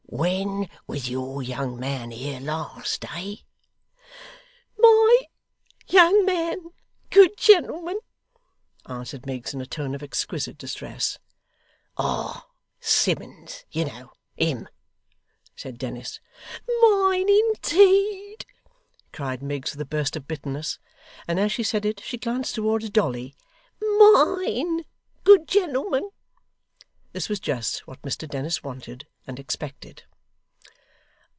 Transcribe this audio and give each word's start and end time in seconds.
'When 0.13 0.69
was 0.87 1.09
your 1.09 1.41
young 1.41 1.79
man 1.79 2.11
here 2.11 2.41
last, 2.41 3.05
eh?' 3.15 3.35
'MY 4.77 5.19
young 5.87 6.25
man, 6.25 6.71
good 7.09 7.37
gentleman!' 7.37 8.01
answered 8.85 9.25
Miggs 9.25 9.53
in 9.53 9.61
a 9.61 9.65
tone 9.65 9.95
of 9.95 10.03
exquisite 10.03 10.57
distress. 10.57 11.17
'Ah! 11.97 12.45
Simmuns, 12.81 13.63
you 13.71 13.85
know 13.85 14.11
him?' 14.35 14.67
said 15.55 15.77
Dennis. 15.77 16.19
'Mine 16.67 17.29
indeed!' 17.29 18.45
cried 19.13 19.41
Miggs, 19.41 19.71
with 19.71 19.79
a 19.81 19.85
burst 19.85 20.17
of 20.17 20.27
bitterness 20.27 20.77
and 21.25 21.39
as 21.39 21.53
she 21.53 21.63
said 21.63 21.85
it, 21.85 22.01
she 22.01 22.17
glanced 22.17 22.53
towards 22.55 22.89
Dolly. 22.89 23.33
'MINE, 23.81 24.83
good 25.23 25.47
gentleman!' 25.47 26.09
This 27.13 27.27
was 27.27 27.41
just 27.41 27.79
what 27.87 28.01
Mr 28.03 28.27
Dennis 28.29 28.63
wanted, 28.63 29.05
and 29.27 29.37
expected. 29.37 30.03